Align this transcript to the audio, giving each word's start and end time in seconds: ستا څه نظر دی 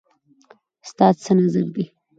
ستا 0.89 1.07
څه 1.23 1.31
نظر 1.39 1.65
دی 1.75 1.85